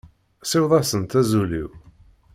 Siweḍ-asent 0.49 1.17
azul-iw. 1.19 1.69